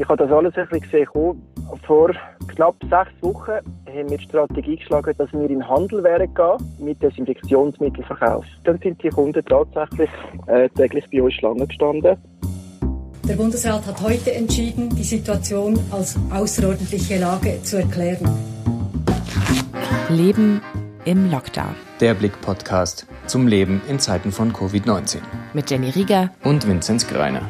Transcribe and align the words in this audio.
Ich 0.00 0.08
habe 0.08 0.16
das 0.16 0.32
alles 0.32 0.56
ein 0.56 0.66
bisschen 0.66 0.80
gesehen. 0.80 1.42
Vor 1.86 2.10
knapp 2.48 2.74
sechs 2.88 3.12
Wochen 3.20 3.50
haben 3.50 4.10
wir 4.10 4.16
die 4.16 4.24
Strategie 4.24 4.76
geschlagen, 4.76 5.14
dass 5.18 5.30
wir 5.30 5.42
in 5.42 5.48
den 5.48 5.68
Handel 5.68 6.02
werden 6.02 6.34
gehen 6.34 6.56
mit 6.78 7.02
Desinfektionsmittelverkauf. 7.02 8.46
Dann 8.64 8.78
sind 8.78 9.02
die 9.02 9.10
Kunden 9.10 9.44
tatsächlich 9.44 10.08
äh, 10.46 10.70
täglich 10.70 11.04
bei 11.12 11.22
uns 11.22 11.34
Schlange 11.34 11.66
gestanden. 11.66 12.16
Der 13.28 13.34
Bundesrat 13.34 13.86
hat 13.86 14.00
heute 14.00 14.32
entschieden, 14.32 14.88
die 14.88 15.02
Situation 15.02 15.78
als 15.90 16.18
außerordentliche 16.32 17.18
Lage 17.18 17.62
zu 17.62 17.76
erklären. 17.76 18.26
Leben 20.08 20.62
im 21.04 21.30
Lockdown. 21.30 21.74
Der 22.00 22.14
Blick-Podcast 22.14 23.06
zum 23.26 23.46
Leben 23.46 23.82
in 23.86 23.98
Zeiten 23.98 24.32
von 24.32 24.54
Covid-19. 24.54 25.18
Mit 25.52 25.70
Jenny 25.70 25.90
Rieger 25.90 26.30
und 26.42 26.66
Vinzenz 26.66 27.06
Greiner. 27.06 27.42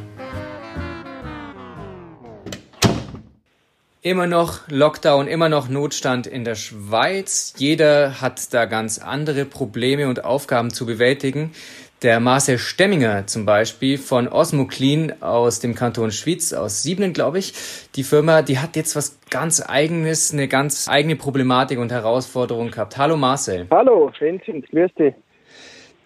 Immer 4.02 4.26
noch 4.26 4.66
Lockdown, 4.70 5.26
immer 5.26 5.50
noch 5.50 5.68
Notstand 5.68 6.26
in 6.26 6.42
der 6.42 6.54
Schweiz. 6.54 7.52
Jeder 7.58 8.22
hat 8.22 8.54
da 8.54 8.64
ganz 8.64 8.98
andere 8.98 9.44
Probleme 9.44 10.08
und 10.08 10.24
Aufgaben 10.24 10.70
zu 10.70 10.86
bewältigen. 10.86 11.52
Der 12.00 12.18
Marcel 12.18 12.56
Stemminger 12.56 13.26
zum 13.26 13.44
Beispiel 13.44 13.98
von 13.98 14.26
Osmo 14.26 14.64
Clean 14.64 15.20
aus 15.20 15.60
dem 15.60 15.74
Kanton 15.74 16.12
Schwyz, 16.12 16.54
aus 16.54 16.82
Siebnen, 16.82 17.12
glaube 17.12 17.40
ich. 17.40 17.52
Die 17.94 18.02
Firma, 18.02 18.40
die 18.40 18.58
hat 18.58 18.74
jetzt 18.74 18.96
was 18.96 19.20
ganz 19.28 19.62
eigenes, 19.68 20.32
eine 20.32 20.48
ganz 20.48 20.88
eigene 20.88 21.16
Problematik 21.16 21.78
und 21.78 21.92
Herausforderung 21.92 22.70
gehabt. 22.70 22.96
Hallo 22.96 23.18
Marcel. 23.18 23.66
Hallo, 23.70 24.10
Vincent, 24.18 24.66
grüß 24.70 24.94
dich. 24.98 25.14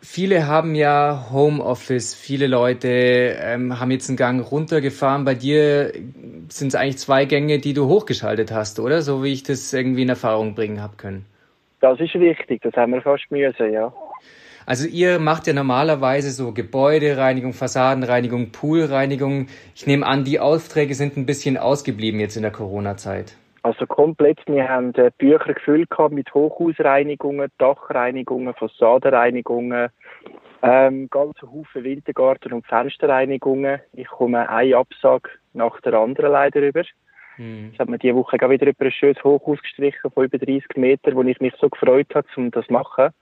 Viele 0.07 0.47
haben 0.47 0.75
ja 0.75 1.29
Homeoffice, 1.33 2.15
viele 2.15 2.47
Leute 2.47 2.89
ähm, 2.89 3.81
haben 3.81 3.91
jetzt 3.91 4.11
einen 4.11 4.19
Gang 4.19 4.53
runtergefahren. 4.53 5.25
Bei 5.25 5.35
dir 5.35 5.93
sind 6.51 6.69
es 6.69 6.75
eigentlich 6.75 6.99
zwei 6.99 7.25
Gänge, 7.25 7.59
die 7.59 7.73
du 7.73 7.87
hochgeschaltet 7.87 8.53
hast, 8.53 8.79
oder? 8.81 9.01
So 9.01 9.25
wie 9.25 9.33
ich 9.33 9.45
das 9.45 9.73
irgendwie 9.73 10.03
in 10.03 10.11
Erfahrung 10.11 10.55
bringen 10.55 10.83
habe 10.83 10.97
können. 10.99 11.25
Das 11.81 11.99
ist 12.01 12.15
richtig, 12.15 12.61
das 12.61 12.75
haben 12.75 12.93
wir 12.93 13.01
fast 13.01 13.25
müssen, 13.31 13.73
ja. 13.73 13.95
Also 14.67 14.87
ihr 14.87 15.19
macht 15.19 15.47
ja 15.47 15.55
normalerweise 15.55 16.31
so 16.33 16.53
Gebäudereinigung, 16.53 17.55
Fassadenreinigung, 17.55 18.51
Poolreinigung. 18.53 19.47
Ich 19.75 19.87
nehme 19.87 20.07
an, 20.07 20.25
die 20.25 20.39
Aufträge 20.39 20.95
sind 20.95 21.17
ein 21.17 21.25
bisschen 21.25 21.57
ausgeblieben 21.57 22.21
jetzt 22.21 22.37
in 22.37 22.43
der 22.43 22.53
Corona-Zeit. 22.53 23.37
Also 23.65 23.87
komplett. 23.87 24.41
Wir 24.47 24.69
haben 24.69 24.95
äh, 24.97 25.11
Bücher 25.17 25.55
gefüllt 25.55 25.89
mit 26.11 26.35
Hochhausreinigungen, 26.35 27.51
Dachreinigungen, 27.57 28.53
Fassadenreinigungen, 28.53 29.89
ähm, 30.63 31.09
ganze 31.09 31.51
Haufen 31.51 31.83
Wintergarten- 31.83 32.53
und 32.53 32.67
Fensterreinigungen. 32.67 33.81
Ich 33.95 34.07
komme 34.09 34.47
einen 34.51 34.75
Absag 34.75 35.31
nach 35.55 35.81
der 35.81 35.95
anderen 35.95 36.33
leider 36.33 36.61
über. 36.61 36.83
Mhm. 37.39 37.71
Ich 37.73 37.81
habe 37.81 37.91
mir 37.91 37.99
diese 37.99 38.15
Woche 38.15 38.37
wieder 38.37 38.67
über 38.67 38.85
ein 38.85 38.93
schönes 38.93 39.25
Hochhaus 39.25 39.63
gestrichen 39.63 40.11
von 40.11 40.25
über 40.27 40.37
30 40.37 40.77
Metern, 40.77 41.15
wo 41.17 41.23
ich 41.23 41.41
mich 41.41 41.55
so 41.59 41.71
gefreut 41.71 42.15
habe, 42.15 42.29
um 42.37 42.51
das 42.51 42.67
zu 42.67 42.73
machen. 42.75 43.15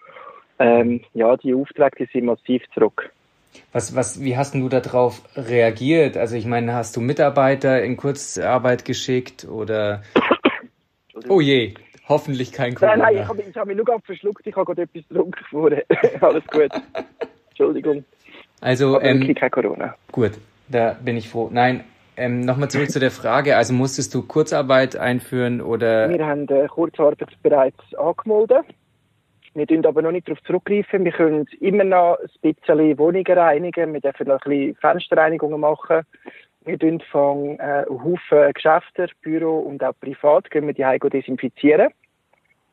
Ähm, 0.58 1.02
ja, 1.14 1.36
die 1.36 1.54
Aufträge 1.54 2.04
die 2.04 2.12
sind 2.12 2.24
massiv 2.24 2.64
zurück. 2.74 3.12
Was, 3.72 3.94
was, 3.94 4.20
wie 4.20 4.36
hast 4.36 4.54
du 4.54 4.68
darauf 4.68 5.22
reagiert? 5.36 6.16
Also 6.16 6.36
ich 6.36 6.46
meine, 6.46 6.74
hast 6.74 6.96
du 6.96 7.00
Mitarbeiter 7.00 7.82
in 7.82 7.96
Kurzarbeit 7.96 8.84
geschickt 8.84 9.46
oder? 9.46 10.02
Oh 11.28 11.40
je, 11.40 11.74
hoffentlich 12.08 12.52
kein 12.52 12.74
Corona. 12.74 12.96
Nein, 12.96 13.14
nein, 13.14 13.22
ich 13.22 13.28
habe 13.28 13.42
hab 13.54 13.66
mich 13.66 13.76
nur 13.76 13.84
gerade 13.84 14.02
verschluckt. 14.04 14.46
Ich 14.46 14.56
habe 14.56 14.66
gerade 14.66 14.82
etwas 14.82 15.08
getrunken 15.08 15.44
vorher. 15.50 15.84
Alles 16.20 16.46
gut. 16.46 16.70
Entschuldigung. 17.50 18.04
Also 18.60 19.00
ähm, 19.00 19.34
kein 19.34 19.50
Corona. 19.50 19.94
Gut, 20.10 20.32
da 20.68 20.96
bin 21.02 21.16
ich 21.16 21.28
froh. 21.28 21.48
Nein, 21.52 21.84
ähm, 22.16 22.40
Nochmal 22.40 22.70
zurück 22.70 22.90
zu 22.90 23.00
der 23.00 23.10
Frage. 23.10 23.56
Also 23.56 23.72
musstest 23.72 24.14
du 24.14 24.22
Kurzarbeit 24.22 24.96
einführen 24.96 25.60
oder? 25.60 26.10
Wir 26.10 26.26
haben 26.26 26.46
äh, 26.48 26.66
Kurzarbeit 26.68 27.18
bereits 27.42 27.94
angemeldet. 27.94 28.66
Wir 29.54 29.66
dürfen 29.66 29.86
aber 29.86 30.02
noch 30.02 30.12
nicht 30.12 30.28
darauf 30.28 30.42
zurückgreifen. 30.44 31.04
Wir 31.04 31.12
können 31.12 31.46
immer 31.60 31.84
noch 31.84 32.18
ein 32.18 32.54
bisschen 32.54 32.98
Wohnungen 32.98 33.38
reinigen. 33.38 33.92
Wir 33.92 34.00
dürfen 34.00 34.28
noch 34.28 34.40
ein 34.44 34.50
bisschen 34.50 34.76
Fensterreinigungen 34.76 35.60
machen. 35.60 36.02
Wir 36.64 36.78
tun 36.78 37.02
von 37.10 37.58
äh, 37.58 37.84
Haufen 37.88 38.52
Geschäfte, 38.54 39.08
Büro 39.20 39.58
und 39.58 39.82
auch 39.82 39.94
privat 40.00 40.50
gehen 40.50 40.66
wir 40.66 40.74
die 40.74 40.84
Heime 40.84 41.10
desinfizieren. 41.10 41.88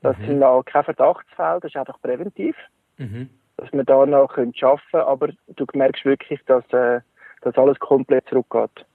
Das 0.02 0.18
mhm. 0.20 0.26
sind 0.26 0.40
noch 0.40 0.64
keine 0.64 0.86
Verdachtsfälle, 0.86 1.60
das 1.62 1.72
ist 1.72 1.78
einfach 1.78 2.00
präventiv. 2.02 2.56
Mhm. 2.98 3.30
Dass 3.58 3.72
wir 3.74 3.84
da 3.84 4.06
noch 4.06 4.30
arbeiten 4.38 4.54
können. 4.54 4.82
Aber 4.94 5.30
du 5.48 5.66
merkst 5.74 6.06
wirklich, 6.06 6.40
dass, 6.46 6.64
äh, 6.72 7.02
dass 7.42 7.58
alles 7.58 7.80
komplett 7.80 8.28
zurückgeht. 8.30 8.86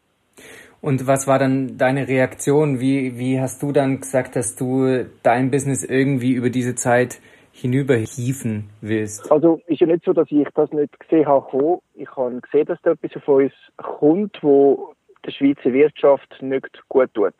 Und 0.80 1.06
was 1.06 1.26
war 1.26 1.38
dann 1.38 1.76
deine 1.78 2.08
Reaktion? 2.08 2.80
Wie, 2.80 3.18
wie 3.18 3.40
hast 3.40 3.62
du 3.62 3.72
dann 3.72 4.00
gesagt, 4.00 4.36
dass 4.36 4.54
du 4.54 5.06
dein 5.22 5.50
Business 5.50 5.84
irgendwie 5.84 6.32
über 6.32 6.50
diese 6.50 6.74
Zeit 6.74 7.20
hinüberhieven 7.54 8.68
willst? 8.80 9.30
Also 9.30 9.60
ist 9.66 9.80
ja 9.80 9.86
nicht 9.86 10.04
so, 10.04 10.12
dass 10.12 10.30
ich 10.30 10.46
das 10.54 10.70
nicht 10.72 10.98
gesehen 10.98 11.26
habe. 11.26 11.78
Ich 11.94 12.10
habe 12.16 12.40
gesehen, 12.40 12.66
dass 12.66 12.82
da 12.82 12.92
etwas 12.92 13.16
auf 13.16 13.28
uns 13.28 13.52
kommt, 13.76 14.42
wo 14.42 14.94
der 15.24 15.30
Schweizer 15.30 15.72
Wirtschaft 15.72 16.42
nicht 16.42 16.82
gut 16.88 17.14
tut. 17.14 17.34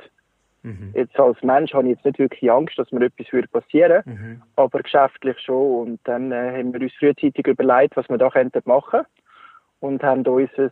Mhm. 0.63 0.93
Jetzt 0.95 1.19
als 1.19 1.43
Mensch 1.43 1.75
habe 1.75 1.89
ich 1.89 1.97
jetzt 1.97 2.05
nicht 2.05 2.19
wirklich 2.19 2.51
Angst, 2.51 2.79
dass 2.79 2.91
mir 2.93 3.05
etwas 3.05 3.31
würde 3.33 3.49
passieren 3.49 4.03
mhm. 4.07 4.43
aber 4.57 4.83
geschäftlich 4.83 5.39
schon. 5.41 5.89
Und 5.89 6.01
dann 6.05 6.33
äh, 6.33 6.59
haben 6.59 6.73
wir 6.73 6.81
uns 6.81 6.95
frühzeitig 6.95 7.47
überlegt, 7.47 7.97
was 7.97 8.09
wir 8.09 8.17
da 8.17 8.31
könnten 8.31 8.63
machen 8.65 9.01
und 9.81 10.03
haben 10.03 10.27
unser 10.27 10.71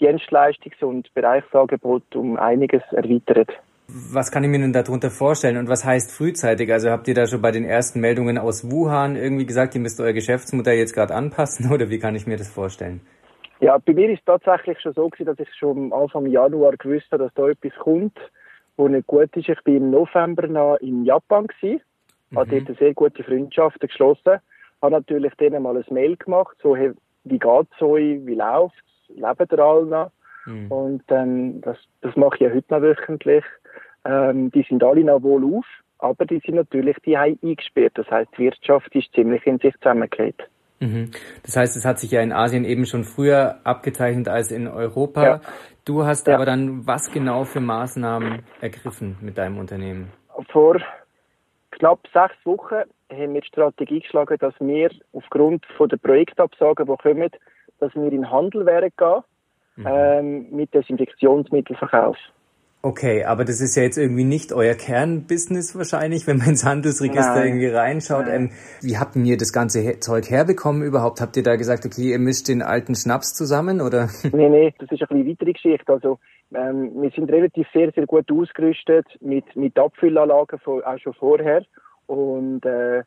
Dienstleistungs- 0.00 0.84
und 0.84 1.14
Bereichsangebot 1.14 2.14
um 2.14 2.36
einiges 2.36 2.82
erweitert. 2.90 3.50
Was 3.88 4.32
kann 4.32 4.42
ich 4.42 4.50
mir 4.50 4.58
denn 4.58 4.72
darunter 4.72 5.10
vorstellen 5.10 5.58
und 5.58 5.68
was 5.68 5.84
heißt 5.84 6.10
frühzeitig? 6.10 6.72
Also 6.72 6.90
habt 6.90 7.06
ihr 7.06 7.14
da 7.14 7.26
schon 7.26 7.40
bei 7.40 7.52
den 7.52 7.64
ersten 7.64 8.00
Meldungen 8.00 8.36
aus 8.36 8.68
Wuhan 8.70 9.14
irgendwie 9.14 9.46
gesagt, 9.46 9.76
ihr 9.76 9.80
müsst 9.80 10.00
euer 10.00 10.12
Geschäftsmodell 10.12 10.76
jetzt 10.76 10.92
gerade 10.92 11.14
anpassen 11.14 11.70
oder 11.72 11.88
wie 11.88 11.98
kann 11.98 12.16
ich 12.16 12.26
mir 12.26 12.36
das 12.36 12.48
vorstellen? 12.48 13.00
Ja, 13.60 13.78
bei 13.78 13.94
mir 13.94 14.10
ist 14.10 14.18
es 14.18 14.24
tatsächlich 14.24 14.80
schon 14.80 14.92
so 14.92 15.08
gewesen, 15.08 15.26
dass 15.26 15.38
ich 15.38 15.54
schon 15.54 15.92
Anfang 15.92 16.26
Januar 16.26 16.76
gewusst 16.76 17.06
habe, 17.12 17.24
dass 17.24 17.34
da 17.34 17.48
etwas 17.48 17.72
kommt, 17.78 18.18
wo 18.76 18.88
nicht 18.88 19.06
gut 19.06 19.34
ist. 19.36 19.48
Ich 19.48 19.62
bin 19.62 19.76
im 19.76 19.90
November 19.90 20.46
noch 20.48 20.76
in 20.76 21.04
Japan 21.04 21.46
gewesen, 21.46 21.80
mhm. 22.30 22.38
habe 22.38 22.50
dort 22.50 22.66
eine 22.66 22.76
sehr 22.76 22.92
gute 22.92 23.22
Freundschaften 23.22 23.88
geschlossen, 23.88 24.40
habe 24.82 24.92
natürlich 24.92 25.32
denen 25.36 25.62
mal 25.62 25.76
ein 25.76 25.84
Mail 25.90 26.16
gemacht, 26.16 26.56
so 26.62 26.76
hey, 26.76 26.92
wie 27.24 27.38
geht's 27.38 27.80
euch, 27.80 28.26
wie 28.26 28.34
läuft's, 28.34 28.82
leben 29.08 29.48
ihr 29.50 29.58
alle 29.58 29.86
noch? 29.86 30.10
Mhm. 30.44 30.70
Und 30.70 31.02
ähm, 31.08 31.60
das, 31.60 31.78
das 32.02 32.14
mache 32.16 32.36
ich 32.36 32.40
ja 32.42 32.50
heute 32.50 32.74
noch 32.74 32.82
wöchentlich. 32.82 33.44
Ähm, 34.06 34.50
die 34.52 34.64
sind 34.68 34.84
alle 34.84 35.02
noch 35.02 35.22
wohl 35.22 35.44
auf, 35.56 35.66
aber 35.98 36.26
die 36.26 36.40
sind 36.44 36.54
natürlich 36.54 36.96
die 37.04 37.16
eingesperrt. 37.16 37.92
Das 37.96 38.08
heißt, 38.10 38.30
die 38.36 38.44
Wirtschaft 38.44 38.94
ist 38.94 39.12
ziemlich 39.14 39.44
in 39.46 39.58
sich 39.58 39.74
zusammengekehrt. 39.78 40.48
Mhm. 40.80 41.10
Das 41.42 41.56
heißt, 41.56 41.76
es 41.76 41.84
hat 41.84 41.98
sich 41.98 42.10
ja 42.10 42.20
in 42.20 42.32
Asien 42.32 42.64
eben 42.64 42.84
schon 42.86 43.04
früher 43.04 43.60
abgezeichnet 43.64 44.28
als 44.28 44.52
in 44.52 44.68
Europa. 44.68 45.24
Ja. 45.24 45.40
Du 45.84 46.04
hast 46.04 46.26
ja. 46.26 46.34
aber 46.34 46.44
dann 46.44 46.86
was 46.86 47.10
genau 47.12 47.44
für 47.44 47.60
Maßnahmen 47.60 48.42
ergriffen 48.60 49.16
mit 49.22 49.38
deinem 49.38 49.58
Unternehmen? 49.58 50.12
Vor 50.52 50.76
knapp 51.70 52.00
sechs 52.12 52.34
Wochen 52.44 52.82
haben 53.10 53.34
wir 53.34 53.40
die 53.40 53.46
Strategie 53.46 54.00
geschlagen, 54.00 54.36
dass 54.38 54.54
wir 54.60 54.90
aufgrund 55.12 55.64
von 55.76 55.88
der 55.88 55.96
Projektabsagen, 55.96 56.86
die 56.86 56.96
kommen, 56.96 57.30
dass 57.78 57.94
wir 57.94 58.04
in 58.04 58.10
den 58.10 58.30
Handel 58.30 58.66
werden 58.66 58.90
gehen 58.96 59.22
mhm. 59.76 59.86
ähm, 59.86 60.50
mit 60.50 60.74
Desinfektionsmittelverkauf. 60.74 62.16
Okay, 62.86 63.24
aber 63.24 63.44
das 63.44 63.60
ist 63.60 63.74
ja 63.74 63.82
jetzt 63.82 63.98
irgendwie 63.98 64.22
nicht 64.22 64.52
euer 64.52 64.74
Kernbusiness 64.74 65.76
wahrscheinlich, 65.76 66.28
wenn 66.28 66.36
man 66.36 66.50
ins 66.50 66.64
Handelsregister 66.64 67.34
Nein. 67.34 67.46
irgendwie 67.48 67.66
reinschaut. 67.66 68.26
Ähm, 68.28 68.50
wie 68.80 68.96
habt 68.96 69.16
ihr 69.16 69.36
das 69.36 69.52
ganze 69.52 69.98
Zeug 69.98 70.30
herbekommen 70.30 70.84
überhaupt? 70.84 71.20
Habt 71.20 71.36
ihr 71.36 71.42
da 71.42 71.56
gesagt, 71.56 71.84
okay, 71.84 72.12
ihr 72.12 72.20
mischt 72.20 72.46
den 72.46 72.62
alten 72.62 72.94
Schnaps 72.94 73.34
zusammen 73.34 73.80
oder? 73.80 74.08
Nee, 74.32 74.48
nee, 74.48 74.72
das 74.78 74.88
ist 74.92 75.10
eine 75.10 75.26
weitere 75.26 75.52
Geschichte. 75.54 75.92
Also 75.92 76.20
ähm, 76.54 76.92
wir 77.02 77.10
sind 77.10 77.28
relativ 77.32 77.66
sehr, 77.74 77.90
sehr 77.90 78.06
gut 78.06 78.30
ausgerüstet 78.30 79.06
mit, 79.20 79.56
mit 79.56 79.76
Abfüllanlagen 79.76 80.60
von, 80.60 80.84
auch 80.84 80.98
schon 81.00 81.14
vorher 81.14 81.64
und 82.06 82.64
äh, 82.64 83.02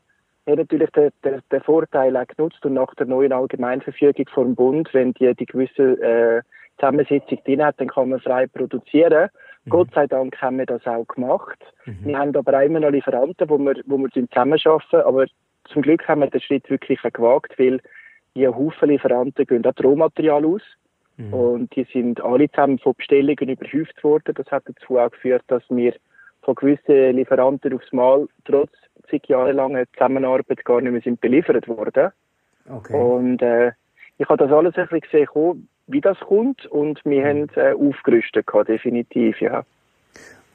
haben 0.46 0.58
natürlich 0.58 0.90
den, 0.90 1.12
den, 1.24 1.40
den 1.50 1.62
Vorteil 1.62 2.18
auch 2.18 2.28
genutzt 2.28 2.66
und 2.66 2.74
nach 2.74 2.94
der 2.96 3.06
neuen 3.06 3.32
Allgemeinverfügung 3.32 4.26
vom 4.34 4.56
Bund, 4.56 4.90
wenn 4.92 5.14
die 5.14 5.34
die 5.36 5.46
gewisse 5.46 5.94
äh, 6.02 6.42
Zusammensetzung 6.80 7.40
drin 7.46 7.64
hat, 7.64 7.80
dann 7.80 7.88
kann 7.88 8.10
man 8.10 8.20
frei 8.20 8.48
produzieren. 8.48 9.30
Mhm. 9.66 9.70
Gott 9.70 9.90
sei 9.94 10.08
Dank 10.08 10.42
haben 10.42 10.58
wir 10.58 10.66
das 10.66 10.86
auch 10.88 11.08
gemacht. 11.08 11.60
Mhm. 11.86 12.00
Wir 12.04 12.18
haben 12.18 12.36
aber 12.36 12.58
auch 12.58 12.66
immer 12.66 12.80
noch 12.80 12.92
Lieferanten, 12.92 13.50
wo 13.50 13.58
wir, 13.58 13.76
wo 13.86 13.98
wir 13.98 14.10
zusammenarbeiten, 14.10 15.02
aber 15.02 15.26
zum 15.66 15.82
Glück 15.82 16.08
haben 16.08 16.22
wir 16.22 16.30
den 16.30 16.42
Schritt 16.42 16.70
wirklich 16.70 17.02
gewagt, 17.02 17.58
weil 17.60 17.80
die 18.36 18.48
Haufen 18.48 18.90
Lieferanten 18.90 19.46
gehen 19.46 19.66
auch 19.66 19.84
Rohmaterial 19.84 20.46
aus. 20.46 20.62
Mhm. 21.18 21.34
Und 21.34 21.76
die 21.76 21.86
sind 21.92 22.22
alle 22.22 22.50
zusammen 22.50 22.80
von 22.80 22.94
Bestellungen 22.96 23.50
überhäuft 23.50 24.04
worden. 24.04 24.34
Das 24.36 24.50
hat 24.52 24.64
dazu 24.66 24.98
auch 24.98 25.12
geführt, 25.12 25.44
dass 25.48 25.64
wir 25.70 25.94
von 26.42 26.56
gewissen 26.56 27.16
Lieferanten 27.18 27.74
aufs 27.74 27.92
Mal 27.92 28.28
trotz 28.46 28.72
zig 29.10 29.28
Jahre 29.28 29.52
langer 29.52 29.86
Zusammenarbeit 29.94 30.64
gar 30.64 30.82
nicht 30.82 30.92
mehr 30.92 31.02
sind 31.02 31.20
beliefert 31.20 31.68
worden. 31.68 32.12
Okay. 32.70 32.94
Und 32.94 33.42
äh, 33.42 33.72
ich 34.18 34.30
habe 34.30 34.38
das 34.38 34.52
alles 34.52 34.76
ein 34.76 34.88
bisschen 34.88 35.02
gesehen, 35.02 35.68
wie 35.90 36.02
das 36.02 36.20
kommt 36.20 36.66
und 36.68 37.00
wir 37.04 37.26
haben 37.26 37.48
äh, 37.56 37.74
aufgerüstet, 37.74 38.48
gehabt, 38.48 38.70
definitiv, 38.70 39.42
ja. 39.42 39.64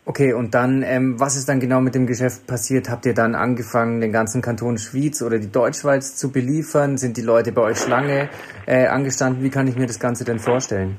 Okay, 0.07 0.35
und 0.35 0.55
dann, 0.55 0.83
ähm, 0.83 1.19
was 1.19 1.35
ist 1.35 1.49
dann 1.49 1.61
genau 1.61 1.81
mit 1.81 1.95
dem 1.95 2.07
Geschäft 2.07 2.47
passiert? 2.47 2.91
Habt 2.91 3.07
ihr 3.07 3.15
dann 3.15 3.35
angefangen, 3.35 4.03
den 4.03 4.13
ganzen 4.13 4.43
Kanton 4.43 4.77
Schwyz 4.77 5.23
oder 5.23 5.39
die 5.39 5.51
Deutschschweiz 5.51 6.17
zu 6.17 6.31
beliefern? 6.31 6.99
Sind 6.99 7.17
die 7.17 7.23
Leute 7.23 7.53
bei 7.53 7.63
euch 7.63 7.79
Schlange 7.79 8.29
äh, 8.67 8.87
angestanden? 8.87 9.43
Wie 9.43 9.49
kann 9.49 9.67
ich 9.67 9.77
mir 9.77 9.87
das 9.87 9.99
Ganze 9.99 10.25
denn 10.25 10.39
vorstellen? 10.39 10.97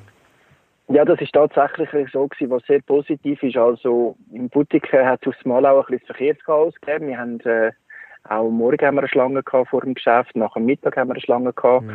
Ja, 0.87 1.05
das 1.05 1.21
ist 1.21 1.33
tatsächlich 1.33 2.09
so 2.11 2.27
gewesen, 2.27 2.49
was 2.49 2.63
sehr 2.67 2.81
positiv 2.81 3.41
ist. 3.43 3.57
Also 3.57 4.15
im 4.31 4.49
Boutique 4.49 4.91
hat 4.93 5.19
es 5.21 5.27
aufs 5.27 5.45
Mal 5.45 5.65
auch 5.67 5.87
ein 5.87 5.99
bisschen 5.99 6.07
Verkehrschaos 6.07 6.73
gegeben. 6.81 7.07
Wir 7.07 7.17
haben 7.17 7.39
äh, 7.41 7.71
auch 8.29 8.49
morgen 8.49 8.85
haben 8.85 8.95
wir 8.95 9.01
eine 9.01 9.09
Schlange 9.09 9.43
gehabt 9.43 9.69
vor 9.69 9.81
dem 9.81 9.93
Geschäft, 9.93 10.35
nach 10.35 10.53
dem 10.53 10.65
Mittag 10.65 10.97
haben 10.97 11.09
wir 11.09 11.13
eine 11.13 11.21
Schlange 11.21 11.53
gehabt 11.53 11.85
mhm. 11.85 11.93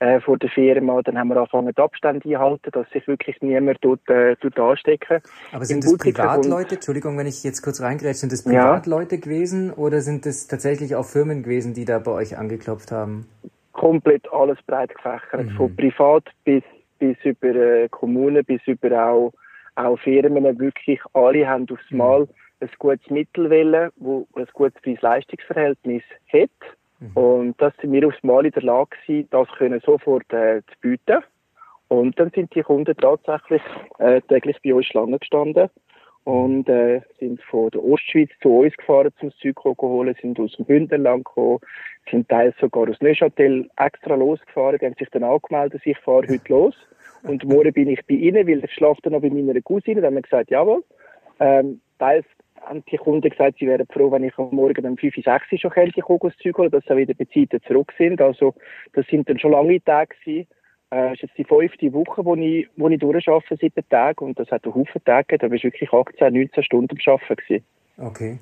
äh, 0.00 0.20
vor 0.20 0.38
der 0.38 0.50
Firma. 0.50 1.02
Dann 1.02 1.18
haben 1.18 1.28
wir 1.28 1.36
angefangen, 1.36 1.72
die 1.76 1.82
Abstände 1.82 2.28
einhalten, 2.28 2.70
dass 2.72 2.88
sich 2.90 3.06
wirklich 3.06 3.40
niemand 3.40 3.78
dort, 3.80 4.08
äh, 4.08 4.36
dort 4.40 4.58
anstecken. 4.58 5.20
Aber 5.52 5.64
sind 5.64 5.84
das 5.84 5.96
Privatleute? 5.96 6.76
Entschuldigung, 6.76 7.16
wenn 7.18 7.26
ich 7.26 7.42
jetzt 7.44 7.62
kurz 7.62 7.80
reingrätsche, 7.80 8.20
sind 8.20 8.32
das 8.32 8.44
Privatleute 8.44 9.16
ja. 9.16 9.20
gewesen 9.20 9.72
oder 9.72 10.00
sind 10.00 10.26
das 10.26 10.46
tatsächlich 10.46 10.94
auch 10.94 11.04
Firmen 11.04 11.42
gewesen, 11.42 11.74
die 11.74 11.84
da 11.84 11.98
bei 11.98 12.12
euch 12.12 12.36
angeklopft 12.36 12.92
haben? 12.92 13.26
Komplett 13.72 14.30
alles 14.32 14.58
breit 14.66 14.94
gefächert, 14.94 15.46
mhm. 15.46 15.56
von 15.56 15.76
privat 15.76 16.24
bis 16.44 16.62
bis 17.00 17.16
über 17.24 17.48
äh, 17.48 17.88
Kommunen, 17.88 18.44
bis 18.44 18.60
über 18.66 19.04
auch, 19.04 19.32
auch 19.74 19.98
Firmen. 19.98 20.58
Wirklich 20.60 21.00
alle 21.14 21.48
haben 21.48 21.66
aufs 21.68 21.90
mhm. 21.90 22.28
Ein 22.60 22.70
gutes 22.78 23.10
Mittel 23.10 23.48
wählen, 23.50 23.90
wo 23.96 24.26
ein 24.34 24.46
gutes 24.52 24.80
Preis-Leistungsverhältnis 24.82 26.02
hat. 26.32 26.50
Mhm. 26.98 27.16
Und 27.16 27.60
das 27.60 27.72
sind 27.80 27.92
wir 27.92 28.06
aufs 28.06 28.22
Mal 28.22 28.46
in 28.46 28.52
der 28.52 28.62
Lage 28.62 28.90
gewesen, 29.06 29.28
das 29.30 29.48
können 29.56 29.80
sofort 29.80 30.30
äh, 30.32 30.62
zu 30.66 30.80
bieten. 30.80 31.22
Und 31.88 32.18
dann 32.20 32.30
sind 32.30 32.54
die 32.54 32.62
Kunden 32.62 32.96
tatsächlich 32.96 33.62
äh, 33.98 34.20
täglich 34.22 34.56
bei 34.62 34.74
uns 34.74 34.86
Schlangen 34.86 35.18
gestanden 35.18 35.70
und 36.24 36.68
äh, 36.68 37.00
sind 37.18 37.42
von 37.42 37.70
der 37.70 37.82
Ostschweiz 37.82 38.30
zu 38.42 38.60
uns 38.60 38.76
gefahren 38.76 39.10
zum 39.18 39.32
Zeug 39.40 39.58
holen, 39.64 40.14
sind 40.20 40.38
aus 40.38 40.52
dem 40.52 40.66
Bündnerland 40.66 41.24
gekommen, 41.24 41.58
sind 42.10 42.28
teils 42.28 42.54
sogar 42.60 42.88
aus 42.88 43.00
Neuchâtel 43.00 43.68
extra 43.76 44.14
losgefahren, 44.14 44.78
die 44.78 44.86
haben 44.86 44.94
sich 44.98 45.08
dann 45.10 45.24
angemeldet, 45.24 45.82
ich 45.84 45.98
fahre 45.98 46.28
heute 46.28 46.52
los. 46.52 46.76
Und 47.22 47.44
morgen 47.44 47.72
bin 47.72 47.88
ich 47.88 48.00
bei 48.06 48.14
ihnen, 48.14 48.46
weil 48.46 48.64
ich 48.64 48.72
schlafe 48.72 49.00
dann 49.02 49.12
noch 49.12 49.20
bei 49.20 49.30
meiner 49.30 49.60
Cousine. 49.60 50.00
Dann 50.00 50.06
haben 50.06 50.14
wir 50.14 50.22
gesagt, 50.22 50.50
jawohl. 50.50 50.82
Ähm, 51.38 51.80
teils 51.98 52.24
haben 52.62 52.84
die 52.90 52.96
Kunden 52.96 53.28
gesagt, 53.28 53.58
sie 53.58 53.66
wären 53.66 53.86
froh, 53.92 54.10
wenn 54.12 54.24
ich 54.24 54.36
am 54.38 54.50
Morgen 54.50 54.86
um 54.86 54.96
5, 54.96 55.14
6 55.14 55.60
schon 55.60 55.70
Kälte 55.70 56.02
Zeug 56.02 56.58
holen, 56.58 56.70
dass 56.70 56.84
sie 56.84 56.96
wieder 56.96 57.14
bei 57.14 57.24
Zeiten 57.24 57.62
zurück 57.66 57.92
sind. 57.98 58.20
Also, 58.20 58.54
das 58.92 59.06
sind 59.06 59.28
dann 59.28 59.38
schon 59.38 59.52
lange 59.52 59.82
Tage 59.82 60.14
gewesen. 60.24 60.46
Äh, 60.90 61.10
das 61.10 61.12
ist 61.14 61.22
jetzt 61.22 61.38
die 61.38 61.44
fünfte 61.44 61.92
Woche, 61.92 62.24
wo 62.24 62.34
ich, 62.36 62.68
wo 62.76 62.88
ich 62.88 62.98
durcharbeite, 62.98 63.56
sieben 63.56 63.88
Tage. 63.88 64.24
Und 64.24 64.38
das 64.38 64.50
hat 64.50 64.64
einen 64.64 64.74
Haufen 64.74 65.04
Tage 65.04 65.38
Da 65.38 65.48
war 65.48 65.56
ich 65.56 65.64
wirklich 65.64 65.92
18, 65.92 66.32
19 66.32 66.64
Stunden 66.64 66.96
am 66.96 67.12
Arbeiten 67.12 67.36
gewesen. 67.36 67.64
Okay. 67.98 68.38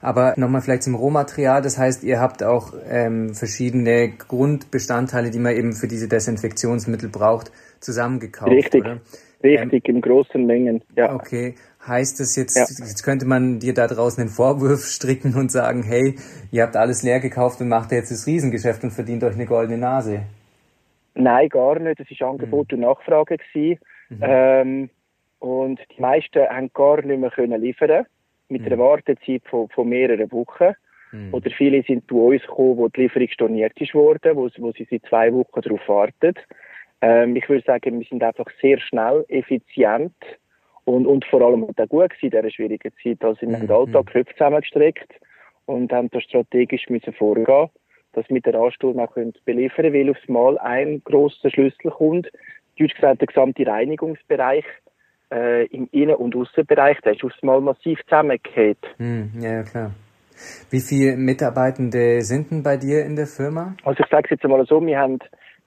Aber 0.00 0.34
nochmal 0.36 0.60
vielleicht 0.60 0.84
zum 0.84 0.94
Rohmaterial. 0.94 1.62
Das 1.62 1.78
heißt, 1.78 2.04
ihr 2.04 2.20
habt 2.20 2.44
auch 2.44 2.72
ähm, 2.88 3.34
verschiedene 3.34 4.12
Grundbestandteile, 4.16 5.30
die 5.30 5.40
man 5.40 5.56
eben 5.56 5.72
für 5.72 5.88
diese 5.88 6.08
Desinfektionsmittel 6.08 7.08
braucht, 7.08 7.50
zusammengekauft, 7.80 8.52
Richtig. 8.52 8.82
oder? 8.82 9.00
Richtig, 9.42 9.88
ähm, 9.88 9.96
in 9.96 10.00
großen 10.02 10.46
Mengen, 10.46 10.82
ja. 10.96 11.14
Okay. 11.14 11.54
Heißt 11.86 12.20
das 12.20 12.36
jetzt, 12.36 12.56
ja. 12.56 12.62
jetzt 12.62 13.02
könnte 13.02 13.24
man 13.26 13.58
dir 13.58 13.72
da 13.72 13.86
draußen 13.86 14.20
einen 14.20 14.30
Vorwurf 14.30 14.84
stricken 14.84 15.34
und 15.34 15.50
sagen, 15.50 15.82
hey, 15.82 16.16
ihr 16.50 16.62
habt 16.62 16.76
alles 16.76 17.02
leer 17.02 17.20
gekauft 17.20 17.60
und 17.60 17.68
macht 17.68 17.90
jetzt 17.92 18.10
das 18.10 18.26
Riesengeschäft 18.26 18.84
und 18.84 18.90
verdient 18.90 19.24
euch 19.24 19.34
eine 19.34 19.46
goldene 19.46 19.78
Nase? 19.78 20.22
Nein, 21.14 21.48
gar 21.48 21.78
nicht. 21.78 21.98
Das 21.98 22.06
war 22.20 22.30
Angebot 22.30 22.70
mhm. 22.70 22.78
und 22.78 22.80
Nachfrage. 22.80 23.38
Mhm. 23.54 23.78
Ähm, 24.20 24.90
und 25.38 25.80
die 25.96 26.00
meisten 26.00 26.46
haben 26.48 26.70
gar 26.74 27.00
nicht 27.02 27.18
mehr 27.18 27.30
können 27.30 27.60
liefern 27.60 28.04
mit 28.50 28.60
mhm. 28.60 28.66
einer 28.66 28.78
Wartezeit 28.78 29.42
von, 29.48 29.68
von 29.70 29.88
mehreren 29.88 30.30
Wochen. 30.32 30.74
Mhm. 31.12 31.32
Oder 31.32 31.50
viele 31.50 31.82
sind 31.82 32.06
zu 32.08 32.26
uns 32.26 32.42
gekommen, 32.42 32.76
wo 32.76 32.88
die 32.88 33.02
Lieferung 33.02 33.28
storniert 33.28 33.80
ist 33.80 33.94
worden, 33.94 34.36
wo, 34.36 34.48
wo 34.58 34.72
sie 34.72 34.86
seit 34.90 35.02
zwei 35.08 35.32
Wochen 35.32 35.60
darauf 35.60 35.88
warten. 35.88 36.34
Ähm, 37.00 37.36
ich 37.36 37.48
würde 37.48 37.64
sagen, 37.64 37.98
wir 37.98 38.06
sind 38.06 38.22
einfach 38.22 38.46
sehr 38.60 38.78
schnell, 38.80 39.24
effizient 39.28 40.14
und, 40.90 41.06
und 41.06 41.24
vor 41.26 41.42
allem 41.42 41.64
auch 41.64 41.88
gut 41.88 42.10
gewesen 42.10 42.16
in 42.22 42.30
dieser 42.30 42.50
schwierigen 42.50 42.92
Zeit. 43.02 43.24
Also 43.24 43.40
wir 43.42 43.48
mhm. 43.48 43.54
haben 43.54 43.66
den 43.66 43.76
Alltag 43.76 44.06
Köpfe 44.06 44.32
zusammengestreckt 44.34 45.12
und 45.66 45.92
haben 45.92 46.10
da 46.10 46.20
strategisch 46.20 46.88
müssen 46.88 47.12
vorgehen, 47.12 47.70
dass 48.12 48.28
wir 48.28 48.40
den 48.40 48.56
Ansturm 48.56 48.98
auch 48.98 49.12
können 49.12 49.34
beliefern 49.44 49.92
weil 49.92 50.10
aufs 50.10 50.28
Mal 50.28 50.58
ein 50.58 51.02
grosser 51.04 51.50
Schlüssel 51.50 51.90
kommt. 51.90 52.30
Deutsch 52.78 52.94
gesagt, 52.94 53.20
der 53.20 53.28
gesamte 53.28 53.66
Reinigungsbereich 53.66 54.64
äh, 55.32 55.66
im 55.66 55.88
Innen- 55.92 56.16
und 56.16 56.34
Außenbereich, 56.34 57.00
der 57.02 57.14
ist 57.14 57.24
aufs 57.24 57.42
Mal 57.42 57.60
massiv 57.60 58.00
zusammengehört. 58.04 58.78
Mhm, 58.98 59.32
ja, 59.40 59.62
klar. 59.62 59.92
Wie 60.70 60.80
viele 60.80 61.16
Mitarbeitende 61.16 62.22
sind 62.22 62.50
denn 62.50 62.62
bei 62.62 62.76
dir 62.76 63.04
in 63.04 63.14
der 63.14 63.26
Firma? 63.26 63.76
Also 63.84 64.02
ich 64.02 64.10
sage 64.10 64.24
es 64.24 64.30
jetzt 64.30 64.44
einmal 64.44 64.64
so, 64.66 64.84
wir 64.84 64.98
haben 64.98 65.18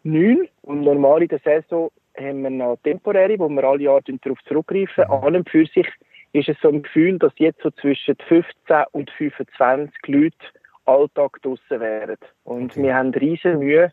neun 0.03 0.47
und 0.63 0.81
normal 0.81 1.21
in 1.21 1.29
der 1.29 1.39
Saison 1.39 1.91
haben 2.17 2.43
wir 2.43 2.49
noch 2.49 2.77
temporäre, 2.83 3.39
wo 3.39 3.49
wir 3.49 3.63
alle 3.63 3.83
Jahre 3.83 4.01
darauf 4.03 4.39
zurückgreifen. 4.43 5.05
Mhm. 5.07 5.13
An 5.13 5.35
und 5.35 5.49
für 5.49 5.65
sich 5.65 5.87
ist 6.33 6.49
es 6.49 6.57
so 6.61 6.69
ein 6.69 6.83
Gefühl, 6.83 7.19
dass 7.19 7.33
jetzt 7.37 7.61
so 7.61 7.71
zwischen 7.71 8.15
15 8.27 8.83
und 8.91 9.09
25 9.11 9.93
Leute 10.07 10.37
Alltag 10.85 11.41
draussen 11.41 11.79
wären. 11.79 12.17
Und 12.43 12.71
okay. 12.71 12.83
wir 12.83 12.95
haben 12.95 13.13
riesen 13.13 13.59
Mühe, 13.59 13.91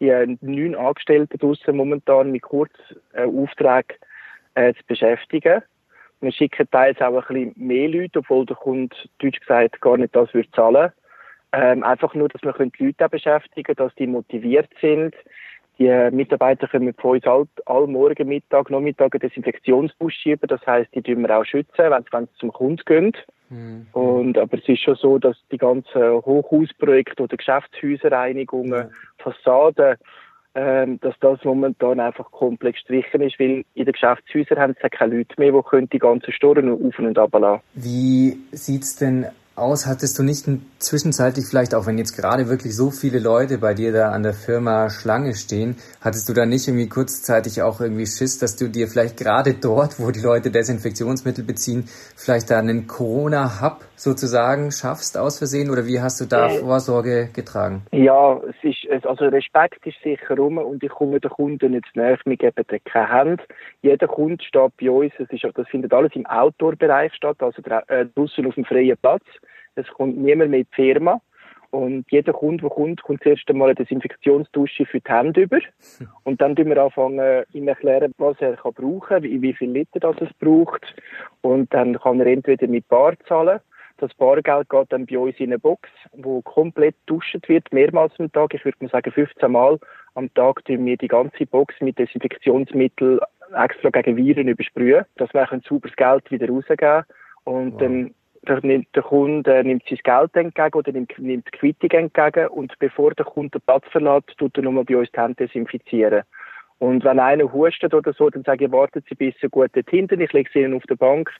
die 0.00 0.36
neun 0.40 0.74
Angestellten 0.74 1.38
draussen 1.38 1.76
momentan 1.76 2.32
mit 2.32 2.42
Kurzaufträgen 2.42 3.96
äh, 4.54 4.68
äh, 4.68 4.74
zu 4.74 4.84
beschäftigen. 4.86 5.62
Wir 6.20 6.32
schicken 6.32 6.68
teils 6.70 7.00
auch 7.00 7.28
ein 7.30 7.52
bisschen 7.52 7.66
mehr 7.66 7.88
Leute, 7.88 8.20
obwohl 8.20 8.46
der 8.46 8.56
Kunde, 8.56 8.94
deutsch 9.18 9.40
gesagt, 9.40 9.80
gar 9.80 9.96
nicht 9.96 10.14
das 10.14 10.32
würde 10.34 10.50
zahlen. 10.52 10.92
Ähm, 11.52 11.82
einfach 11.84 12.14
nur, 12.14 12.28
dass 12.28 12.42
wir 12.42 12.52
die 12.52 12.84
Leute 12.84 13.04
auch 13.04 13.10
beschäftigen, 13.10 13.74
dass 13.76 13.94
die 13.96 14.06
motiviert 14.06 14.70
sind, 14.80 15.14
die 15.78 16.10
Mitarbeiter 16.10 16.68
kommen 16.68 16.94
von 16.94 17.12
uns 17.12 17.26
all, 17.26 17.46
all 17.66 17.86
morgen, 17.86 18.28
Mittag, 18.28 18.70
Nachmittag 18.70 19.14
eine 19.14 19.20
Desinfektionsbus 19.20 20.12
schieben. 20.12 20.48
Das 20.48 20.64
heisst, 20.66 20.94
die 20.94 21.02
tun 21.02 21.22
wir 21.22 21.36
auch 21.36 21.44
schützen, 21.44 21.90
wenn 21.90 22.24
sie 22.26 22.38
zum 22.38 22.52
Kunden 22.52 22.82
gehen. 22.84 23.12
Mhm. 23.48 23.86
Und, 23.92 24.38
aber 24.38 24.58
es 24.58 24.68
ist 24.68 24.80
schon 24.80 24.96
so, 24.96 25.18
dass 25.18 25.36
die 25.50 25.58
ganzen 25.58 26.02
Hochhausprojekte 26.02 27.22
oder 27.22 27.36
Geschäftshäuserreinigungen, 27.36 28.88
mhm. 28.88 28.92
Fassaden, 29.18 29.96
ähm, 30.54 31.00
dass 31.00 31.14
das 31.20 31.42
momentan 31.44 32.00
einfach 32.00 32.30
komplett 32.30 32.74
gestrichen 32.74 33.22
ist, 33.22 33.40
weil 33.40 33.64
in 33.74 33.84
den 33.84 33.92
Geschäftshäusern 33.92 34.58
haben 34.58 34.74
sie 34.80 34.88
keine 34.90 35.16
Leute 35.16 35.34
mehr, 35.38 35.52
die 35.52 35.86
die 35.88 35.98
ganzen 35.98 36.32
Storen 36.32 36.70
auf 36.70 36.98
und 36.98 37.18
ab 37.18 37.32
lassen. 37.32 37.62
Wie 37.74 38.38
sieht's 38.52 38.96
denn 38.96 39.26
aus? 39.54 39.86
Hattest 39.86 40.18
du 40.18 40.22
nicht 40.22 40.46
zwischenzeitlich 40.78 41.46
vielleicht, 41.46 41.74
auch 41.74 41.86
wenn 41.86 41.98
jetzt 41.98 42.16
gerade 42.16 42.48
wirklich 42.48 42.74
so 42.74 42.90
viele 42.90 43.18
Leute 43.18 43.58
bei 43.58 43.74
dir 43.74 43.92
da 43.92 44.10
an 44.10 44.22
der 44.22 44.34
Firma 44.34 44.90
Schlange 44.90 45.34
stehen, 45.34 45.76
hattest 46.00 46.28
du 46.28 46.32
da 46.32 46.46
nicht 46.46 46.68
irgendwie 46.68 46.88
kurzzeitig 46.88 47.62
auch 47.62 47.80
irgendwie 47.80 48.06
Schiss, 48.06 48.38
dass 48.38 48.56
du 48.56 48.68
dir 48.68 48.88
vielleicht 48.88 49.16
gerade 49.16 49.54
dort, 49.54 50.00
wo 50.00 50.10
die 50.10 50.20
Leute 50.20 50.50
Desinfektionsmittel 50.50 51.44
beziehen, 51.44 51.88
vielleicht 52.16 52.50
da 52.50 52.58
einen 52.58 52.86
Corona-Hub 52.86 53.84
sozusagen 54.02 54.72
schaffst 54.72 55.16
aus 55.16 55.38
Versehen 55.38 55.70
oder 55.70 55.86
wie 55.86 56.00
hast 56.00 56.20
du 56.20 56.24
da 56.24 56.48
äh, 56.48 56.58
Vorsorge 56.58 57.28
getragen? 57.32 57.82
Ja, 57.92 58.40
es 58.48 58.56
ist, 58.62 59.06
also 59.06 59.26
Respekt 59.26 59.86
ist 59.86 60.02
sicher 60.02 60.36
rum 60.36 60.58
und 60.58 60.82
ich 60.82 60.90
komme 60.90 61.20
den 61.20 61.30
Kunden 61.30 61.72
nicht 61.72 61.94
näher, 61.94 62.18
wir 62.24 62.36
geben 62.36 62.64
dir 62.68 62.80
keine 62.80 63.08
Hand. 63.08 63.42
Jeder 63.82 64.08
Kunde 64.08 64.42
steht 64.44 64.76
bei 64.80 64.90
uns, 64.90 65.12
es 65.18 65.30
ist, 65.30 65.46
das 65.54 65.68
findet 65.68 65.92
alles 65.92 66.12
im 66.14 66.26
Outdoor-Bereich 66.26 67.14
statt, 67.14 67.36
also 67.40 67.62
äh, 67.62 68.06
draußen 68.14 68.46
auf 68.46 68.54
dem 68.54 68.64
freien 68.64 68.96
Platz. 69.00 69.24
Es 69.76 69.86
kommt 69.88 70.18
niemand 70.18 70.50
mehr 70.50 70.60
in 70.60 70.66
die 70.66 70.74
Firma. 70.74 71.20
Und 71.70 72.04
jeder 72.10 72.34
Kunde, 72.34 72.60
der 72.60 72.70
kommt, 72.70 73.02
kommt 73.02 73.22
zuerst 73.22 73.48
einmal 73.48 73.68
eine 73.68 73.76
Desinfektionsdusche 73.76 74.84
für 74.84 75.00
die 75.00 75.10
Hände 75.10 75.40
über. 75.42 75.58
Und 76.24 76.42
dann 76.42 76.54
tun 76.54 76.66
wir 76.66 76.76
anfangen, 76.76 77.44
ihm 77.54 77.66
erklären, 77.66 78.12
was 78.18 78.36
er 78.40 78.56
kann 78.56 78.74
brauchen, 78.74 79.22
wie, 79.22 79.40
wie 79.40 79.54
viel 79.54 79.70
Liter 79.70 79.98
das 80.00 80.16
es 80.20 80.28
braucht. 80.38 80.84
Und 81.40 81.72
dann 81.72 81.98
kann 81.98 82.20
er 82.20 82.26
entweder 82.26 82.66
mit 82.66 82.86
Bar 82.88 83.14
zahlen. 83.26 83.60
Das 83.98 84.12
Bargeld 84.14 84.68
geht 84.68 84.92
dann 84.92 85.06
bei 85.06 85.18
uns 85.18 85.38
in 85.38 85.46
eine 85.46 85.58
Box, 85.58 85.88
wo 86.12 86.42
komplett 86.42 86.96
duscht 87.06 87.48
wird, 87.48 87.72
mehrmals 87.72 88.12
am 88.18 88.32
Tag. 88.32 88.54
Ich 88.54 88.64
würde 88.64 88.78
mal 88.80 88.90
sagen, 88.90 89.12
15 89.12 89.50
Mal 89.50 89.78
am 90.14 90.32
Tag 90.34 90.64
tun 90.64 90.84
wir 90.84 90.96
die 90.96 91.08
ganze 91.08 91.46
Box 91.46 91.74
mit 91.80 91.98
Desinfektionsmittel 91.98 93.20
extra 93.56 93.90
gegen 93.90 94.16
Viren 94.16 94.48
übersprühen, 94.48 95.04
dass 95.16 95.32
wir 95.34 95.50
ein 95.50 95.62
sauberes 95.68 95.94
Geld 95.96 96.30
wieder 96.30 96.48
rausgeben. 96.48 97.04
Und 97.44 97.74
wow. 97.74 97.80
dann 97.80 98.14
der, 98.48 98.60
der 98.94 99.02
Kunde 99.02 99.62
nimmt 99.64 99.84
sein 99.88 99.98
Geld 100.02 100.34
entgegen 100.34 100.78
oder 100.78 100.92
nimmt, 100.92 101.18
nimmt 101.18 101.46
die 101.46 101.58
Quittung 101.58 101.90
entgegen 101.90 102.48
und 102.48 102.76
bevor 102.78 103.12
der 103.12 103.24
Kunde 103.24 103.58
den 103.58 103.62
Platz 103.62 103.84
verlässt, 103.90 104.36
tut 104.38 104.56
er 104.56 104.64
nochmal 104.64 104.84
bei 104.84 104.96
uns 104.96 105.10
die 105.12 105.20
Hände 105.20 105.46
desinfizieren. 105.46 106.22
Und 106.78 107.04
wenn 107.04 107.20
einer 107.20 107.52
hustet 107.52 107.94
oder 107.94 108.12
so, 108.12 108.28
dann 108.28 108.42
sage 108.42 108.64
ich, 108.64 108.72
warten 108.72 109.04
Sie 109.08 109.14
bis 109.14 109.34
gut 109.52 109.70
dort 109.74 109.88
hinten, 109.90 110.20
ich 110.20 110.32
lege 110.32 110.50
Sie 110.52 110.60
Ihnen 110.60 110.74
auf 110.74 110.82
der 110.88 110.96
Bank, 110.96 111.30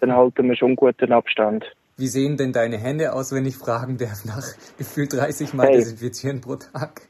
dann 0.00 0.14
halten 0.14 0.48
wir 0.48 0.56
schon 0.56 0.68
einen 0.68 0.76
guten 0.76 1.12
Abstand. 1.12 1.70
Wie 1.98 2.08
sehen 2.08 2.36
denn 2.36 2.52
deine 2.52 2.76
Hände 2.76 3.14
aus, 3.14 3.32
wenn 3.32 3.46
ich 3.46 3.56
fragen 3.56 3.96
darf, 3.96 4.26
nach 4.26 4.44
gefühlt 4.76 5.14
30 5.14 5.54
Mal 5.54 5.68
hey. 5.68 5.76
desinfizieren 5.76 6.42
pro 6.42 6.56
Tag? 6.56 7.00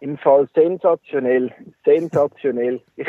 Im 0.00 0.18
Fall 0.18 0.48
sensationell, 0.52 1.54
sensationell. 1.84 2.82
Ich, 2.96 3.06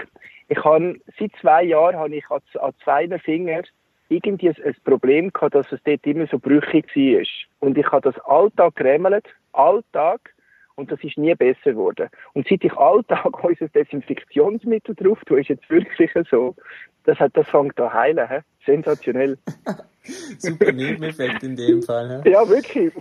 ich 0.50 0.64
habe, 0.64 1.00
seit 1.20 1.32
zwei 1.42 1.64
Jahren 1.64 1.96
habe 1.96 2.16
ich 2.16 2.30
an, 2.30 2.42
an 2.62 2.74
zwei 2.84 3.08
Fingern 3.18 3.64
irgendwie 4.10 4.50
ein, 4.50 4.56
ein 4.64 4.76
Problem 4.84 5.34
gehabt, 5.34 5.56
dass 5.56 5.72
es 5.72 5.80
dort 5.84 6.06
immer 6.06 6.28
so 6.28 6.38
brüchig 6.38 6.96
war. 6.96 7.26
Und 7.60 7.76
ich 7.76 7.92
habe 7.92 8.12
das 8.12 8.24
Alltag 8.26 8.76
gerämmelt, 8.76 9.26
Alltag, 9.52 10.32
und 10.76 10.92
das 10.92 11.04
ist 11.04 11.18
nie 11.18 11.34
besser 11.34 11.72
geworden. 11.72 12.08
Und 12.34 12.48
seit 12.48 12.64
ich 12.64 12.74
Alltag 12.74 13.44
unser 13.44 13.68
Desinfektionsmittel 13.70 14.94
drauf 14.94 15.20
tue, 15.26 15.42
ist 15.42 15.50
jetzt 15.50 15.68
wirklich 15.72 16.12
so, 16.30 16.54
das, 17.06 17.18
hat, 17.20 17.36
das 17.36 17.48
fängt 17.48 17.80
an 17.80 17.94
heilen. 17.94 18.30
He? 18.30 18.38
Sensationell. 18.64 19.40
Super 20.40 20.72
Nebeneffekt 20.72 21.44
in 21.44 21.56
dem 21.56 21.82
Fall. 21.82 22.22
He? 22.24 22.32
Ja, 22.32 22.48
wirklich. 22.48 22.92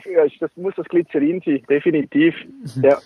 Das 0.41 0.51
muss 0.57 0.75
das 0.77 0.87
Glycerin 0.87 1.43
sein, 1.45 1.63
definitiv. 1.69 2.35
Ja. 2.83 2.99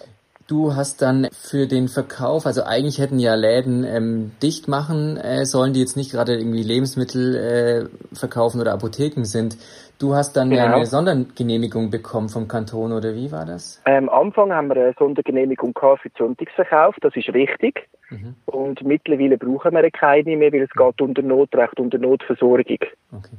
Du 0.48 0.74
hast 0.74 1.02
dann 1.02 1.28
für 1.30 1.66
den 1.66 1.88
Verkauf, 1.88 2.46
also 2.46 2.62
eigentlich 2.62 2.98
hätten 2.98 3.18
ja 3.18 3.34
Läden 3.34 3.84
ähm, 3.84 4.30
dicht 4.42 4.66
machen 4.66 5.18
äh, 5.18 5.44
sollen, 5.44 5.74
die 5.74 5.80
jetzt 5.80 5.94
nicht 5.94 6.10
gerade 6.10 6.36
irgendwie 6.36 6.62
Lebensmittel 6.62 7.36
äh, 7.36 8.16
verkaufen 8.16 8.58
oder 8.58 8.72
Apotheken 8.72 9.24
sind. 9.24 9.58
Du 9.98 10.14
hast 10.14 10.38
dann 10.38 10.48
genau. 10.48 10.76
eine 10.76 10.86
Sondergenehmigung 10.86 11.90
bekommen 11.90 12.30
vom 12.30 12.48
Kanton, 12.48 12.92
oder 12.92 13.14
wie 13.14 13.30
war 13.30 13.44
das? 13.44 13.82
Ähm, 13.84 14.08
am 14.08 14.28
Anfang 14.28 14.50
haben 14.50 14.68
wir 14.68 14.76
eine 14.76 14.94
Sondergenehmigung 14.98 15.74
gehabt 15.74 16.00
für 16.00 16.08
den 16.08 16.16
Sonntagsverkauf, 16.16 16.96
das 17.02 17.14
ist 17.14 17.28
richtig. 17.34 17.86
Mhm. 18.08 18.34
Und 18.46 18.82
mittlerweile 18.84 19.36
brauchen 19.36 19.74
wir 19.74 19.90
keine 19.90 20.34
mehr, 20.34 20.50
weil 20.50 20.62
es 20.62 20.70
geht 20.70 21.00
unter 21.02 21.20
Notrecht, 21.20 21.78
unter 21.78 21.98
Notversorgung. 21.98 22.78
Okay. 23.12 23.36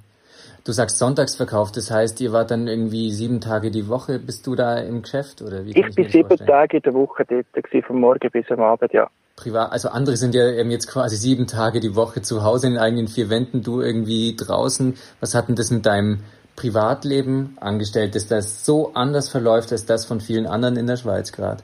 Du 0.66 0.72
sagst 0.72 1.00
Sonntagsverkauf, 1.00 1.72
das 1.72 1.89
heißt, 1.89 2.20
ihr 2.22 2.34
wart 2.34 2.51
dann 2.51 2.68
irgendwie 2.68 3.12
sieben 3.12 3.39
Tage 3.39 3.72
die 3.72 3.88
Woche, 3.88 4.20
bist 4.20 4.46
du 4.46 4.56
da 4.56 4.78
im 4.78 5.01
Geschäft 5.01 5.42
oder 5.42 5.66
wie? 5.66 5.72
Ich 5.72 5.96
bin 5.96 6.10
sieben 6.10 6.28
vorstellen? 6.28 6.48
Tage 6.48 6.78
in 6.78 6.84
der 6.84 6.94
Woche 6.94 7.25
dort, 7.25 7.86
von 7.86 8.00
morgen 8.00 8.30
bis 8.32 8.50
am 8.51 8.62
Abend, 8.62 8.92
ja. 8.94 9.10
Privat, 9.38 9.72
also 9.72 9.89
andere 9.89 10.18
sind 10.18 10.36
ja 10.36 10.50
jetzt 10.50 10.92
quasi 10.92 11.16
sieben 11.16 11.48
Tage 11.48 11.80
die 11.80 11.96
Woche 11.96 12.22
zu 12.22 12.44
Hause 12.44 12.68
in 12.68 12.78
eigenen 12.78 13.08
vier 13.08 13.30
Wänden, 13.30 13.63
du 13.63 13.82
irgendwie 13.82 14.36
draußen. 14.36 14.96
Was 15.22 15.34
hat 15.34 15.48
denn 15.48 15.56
das 15.56 15.72
mit 15.72 15.86
deinem 15.86 16.20
Privatleben 16.58 17.58
angestellt, 17.62 18.16
dass 18.16 18.28
das 18.28 18.66
so 18.66 18.92
anders 18.94 19.30
verläuft 19.30 19.72
als 19.72 19.86
das 19.86 20.06
von 20.06 20.20
vielen 20.20 20.46
anderen 20.46 20.75
in 20.75 20.88
der 20.88 20.98
Schweiz 20.98 21.32
gerade? 21.32 21.63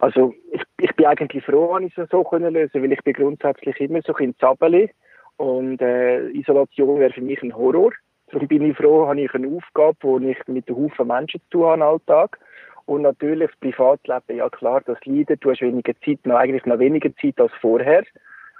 Also 0.00 0.34
ich, 0.52 0.62
ich 0.78 0.94
bin 0.96 1.06
eigentlich 1.06 1.42
froh, 1.44 1.74
wenn 1.74 1.86
ich 1.86 1.96
es 1.96 2.10
so 2.10 2.22
können 2.24 2.52
lösen, 2.52 2.82
weil 2.82 2.92
ich 2.92 3.02
bin 3.02 3.14
grundsätzlich 3.14 3.80
immer 3.80 4.00
so 4.06 4.14
ein 4.14 4.34
Zappeli 4.38 4.90
und 5.40 5.80
äh, 5.80 6.28
Isolation 6.32 7.00
wäre 7.00 7.14
für 7.14 7.22
mich 7.22 7.42
ein 7.42 7.56
Horror. 7.56 7.92
Darum 8.30 8.46
bin 8.46 8.62
ich 8.62 8.76
froh, 8.76 9.06
habe 9.06 9.22
ich 9.22 9.32
eine 9.32 9.48
Aufgabe, 9.48 9.96
wo 10.02 10.18
ich 10.18 10.36
mit 10.46 10.68
einem 10.68 10.76
Haufen 10.76 11.06
Menschen 11.06 11.40
zu 11.44 11.58
tun 11.58 11.64
habe 11.64 11.84
Alltag. 11.84 12.38
Und 12.84 13.02
natürlich 13.02 13.48
das 13.48 13.58
Privatleben, 13.58 14.36
ja 14.36 14.50
klar, 14.50 14.82
das 14.84 14.98
leidet. 15.06 15.42
Du 15.42 15.50
hast 15.50 15.62
weniger 15.62 15.94
Zeit, 16.04 16.18
noch, 16.26 16.36
eigentlich 16.36 16.66
noch 16.66 16.78
weniger 16.78 17.08
Zeit 17.16 17.40
als 17.40 17.52
vorher. 17.58 18.04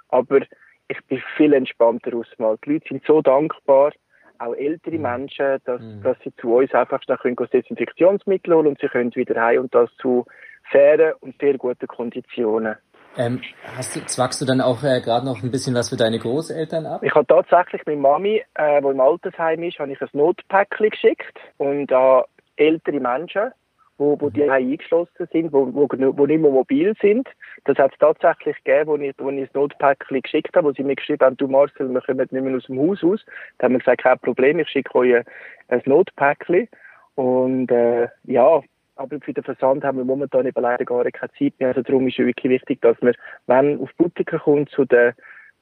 Aber 0.09 0.41
ich 0.89 1.05
bin 1.07 1.23
viel 1.37 1.53
entspannter 1.53 2.17
ausmal. 2.17 2.57
Die 2.65 2.73
Leute 2.73 2.89
sind 2.89 3.05
so 3.05 3.21
dankbar, 3.21 3.93
auch 4.39 4.55
ältere 4.55 4.97
mhm. 4.97 5.03
Menschen, 5.03 5.59
dass, 5.67 5.83
mhm. 5.83 6.03
dass 6.03 6.17
sie 6.25 6.35
zu 6.37 6.55
uns 6.55 6.73
einfach 6.73 7.03
schnell 7.03 7.19
können 7.19 7.37
Desinfektionsmittel 7.37 8.55
holen 8.55 8.69
und 8.69 8.81
sie 8.81 8.89
können 8.89 9.15
wieder 9.15 9.39
heim 9.39 9.61
und 9.61 9.75
das 9.75 9.95
zu 9.97 10.25
fairen 10.71 11.13
und 11.21 11.39
sehr 11.39 11.59
guten 11.59 11.87
Konditionen. 11.87 12.77
Ähm, 13.17 13.41
hast 13.77 13.97
du, 13.97 14.05
zwackst 14.07 14.41
du 14.41 14.47
dann 14.47 14.61
auch 14.61 14.83
äh, 14.83 15.01
gerade 15.01 15.27
noch 15.27 15.43
ein 15.43 15.51
bisschen 15.51 15.75
was 15.75 15.89
für 15.89 15.97
deine 15.97 16.19
Großeltern 16.19 16.87
ab? 16.87 17.03
Ich 17.03 17.15
habe 17.15 17.27
tatsächlich 17.27 17.83
meine 17.87 18.01
Mami, 18.01 18.43
äh, 18.55 18.81
die 18.81 18.89
im 18.89 19.01
Altersheim 19.01 19.63
ist, 19.63 19.79
habe 19.79 19.93
ich 19.93 20.01
ein 20.01 20.09
Notpäckchen 20.13 20.91
geschickt 20.91 21.39
und 21.59 21.93
an 21.93 22.23
äh, 22.57 22.67
ältere 22.67 23.01
Menschen, 23.01 23.51
wo, 23.99 24.21
wo 24.21 24.31
die 24.31 24.49
eingeschlossen 24.49 25.29
sind, 25.33 25.53
wo, 25.53 25.67
wo, 25.75 25.89
wo 25.89 26.27
nicht 26.27 26.41
mehr 26.41 26.51
mobil 26.51 26.95
sind. 27.01 27.29
Das 27.65 27.77
hat 27.79 27.93
es 27.93 27.99
tatsächlich 27.99 28.57
gegeben, 28.63 28.87
wo 28.91 28.97
ich, 28.97 29.15
wo 29.19 29.31
ich 29.31 29.45
das 29.47 29.55
Notpäckchen 29.55 30.23
geschickt 30.23 30.57
habe, 30.57 30.69
wo 30.69 30.73
sie 30.73 30.85
mir 30.85 30.97
geschrieben 30.97 31.25
haben, 31.25 31.37
du 31.37 31.49
Marcel, 31.49 31.89
wir 31.89 32.01
kommen 32.01 32.29
nicht 32.31 32.33
mehr 32.33 32.57
aus 32.57 32.67
dem 32.67 32.79
Haus 32.79 33.03
aus. 33.03 33.25
Da 33.59 33.65
haben 33.65 33.73
wir 33.73 33.81
gesagt, 33.81 34.03
kein 34.03 34.19
Problem, 34.21 34.59
ich 34.61 34.69
schicke 34.69 34.95
euch 34.95 35.25
ein 35.69 35.83
Notpäckchen. 35.85 36.69
Und 37.17 37.71
äh, 37.71 38.09
ja, 38.25 38.63
aber 39.01 39.19
für 39.21 39.33
den 39.33 39.43
Versand 39.43 39.83
haben 39.83 39.97
wir 39.97 40.05
momentan 40.05 40.45
eben 40.47 40.61
leider 40.61 40.85
gar 40.85 41.05
keine 41.05 41.33
Zeit 41.39 41.55
mehr. 41.59 41.69
Also 41.69 41.81
darum 41.81 42.07
ist 42.07 42.19
es 42.19 42.27
wirklich 42.27 42.53
wichtig, 42.53 42.83
dass 42.83 43.01
wir, 43.01 43.15
wenn 43.47 43.81
auf 43.81 43.89
Butiker 43.97 44.39
kommt, 44.39 44.69
zu 44.71 44.85
den, 44.85 45.15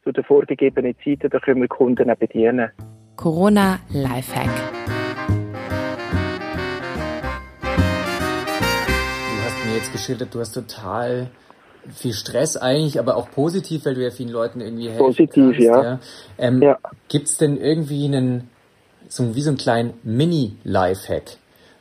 zu 0.02 0.10
den 0.10 0.24
vorgegebenen 0.24 0.96
Zeiten, 1.04 1.30
da 1.30 1.38
können 1.38 1.60
wir 1.60 1.68
Kunden 1.68 2.10
auch 2.10 2.16
bedienen. 2.16 2.70
Corona 3.14 3.78
Lifehack. 3.90 4.50
Du 7.62 9.44
hast 9.44 9.66
mir 9.66 9.76
jetzt 9.76 9.92
geschildert, 9.92 10.34
du 10.34 10.40
hast 10.40 10.52
total 10.52 11.28
viel 11.94 12.14
Stress 12.14 12.56
eigentlich, 12.56 12.98
aber 12.98 13.16
auch 13.16 13.30
positiv, 13.30 13.86
weil 13.86 13.94
du 13.94 14.02
ja 14.02 14.10
vielen 14.10 14.30
Leuten 14.30 14.60
irgendwie 14.60 14.88
helfen 14.88 15.06
Positiv, 15.06 15.52
kannst, 15.52 15.60
ja. 15.60 15.82
ja. 15.82 16.00
Ähm, 16.38 16.60
ja. 16.60 16.76
Gibt 17.08 17.28
es 17.28 17.38
denn 17.38 17.56
irgendwie 17.56 18.04
einen, 18.04 18.50
so 19.06 19.36
wie 19.36 19.42
so 19.42 19.50
einen 19.50 19.58
kleinen 19.58 19.94
Mini-Lifehack? 20.02 21.38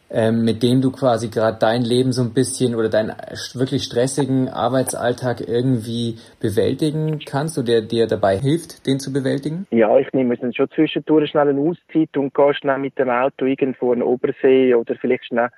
Ähm, 0.10 0.44
mit 0.44 0.64
dem 0.64 0.82
du 0.82 0.92
quasi 0.92 1.30
gerade 1.30 1.58
dein 1.60 1.84
Leben 1.84 2.12
so 2.12 2.22
ein 2.22 2.34
bisschen 2.34 2.76
oder 2.76 2.90
deinen 2.90 3.14
wirklich 3.54 3.84
stressigen 3.84 4.50
Arbeitsalltag 4.50 5.42
irgendwie 5.42 6.18
bewältigen 6.40 7.20
kannst 7.26 7.58
oder 7.58 7.68
der 7.68 7.82
dir 7.82 8.08
dabei 8.08 8.38
hilft, 8.38 8.88
den 8.88 9.00
zu 9.00 9.12
bewältigen? 9.12 9.68
Ja, 9.72 9.98
ich 9.98 10.12
nehme 10.14 10.38
dann 10.38 10.54
schon 10.54 10.70
zwischendurch 10.72 11.32
schnell 11.32 11.50
eine 11.50 11.60
Auszeit 11.60 12.16
und 12.16 12.34
gehe 12.34 12.54
schnell 12.54 12.78
mit 12.78 12.98
dem 12.98 13.10
Auto 13.10 13.46
irgendwo 13.46 13.94
in 13.94 14.00
den 14.00 14.08
Obersee 14.08 14.74
oder 14.74 14.96
vielleicht 14.96 15.26
schnell 15.26 15.50